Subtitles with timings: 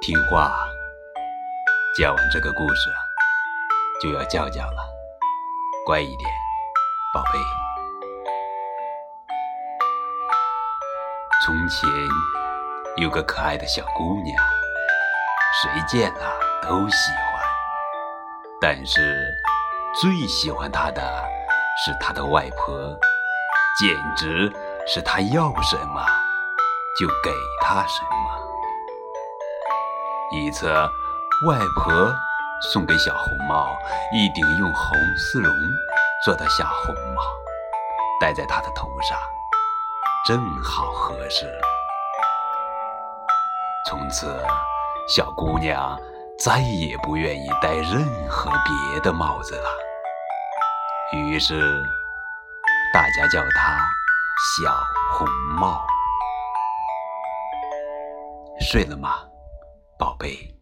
[0.00, 0.52] 听话，
[1.96, 2.90] 讲完这个故事
[4.00, 4.82] 就要叫叫了，
[5.84, 6.30] 乖一点，
[7.12, 7.38] 宝贝。
[11.44, 11.90] 从前
[12.96, 14.36] 有个可爱的小姑娘，
[15.62, 17.42] 谁见了都喜欢，
[18.60, 19.26] 但是
[20.00, 21.24] 最喜欢她的
[21.84, 22.96] 是她的外婆，
[23.80, 24.50] 简直
[24.86, 26.06] 是她要什么
[26.98, 28.37] 就给她什么。
[30.30, 30.70] 一次，
[31.46, 32.14] 外婆
[32.70, 33.74] 送给小红帽
[34.12, 35.50] 一顶用红丝绒
[36.22, 37.22] 做的小红帽，
[38.20, 39.18] 戴在她的头上，
[40.26, 41.46] 正好合适。
[43.88, 44.44] 从此，
[45.08, 45.98] 小姑娘
[46.38, 49.68] 再也不愿意戴任何别的帽子了。
[51.14, 51.82] 于是，
[52.92, 53.78] 大家叫她
[54.60, 54.78] 小
[55.14, 55.26] 红
[55.58, 55.80] 帽。
[58.60, 59.20] 睡了吗？
[59.98, 60.57] 宝贝。